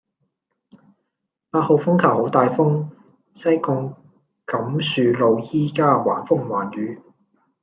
[1.51, 2.89] 八號風球好大風，
[3.35, 3.93] 西貢
[4.45, 6.99] 甘澍路依家橫風橫雨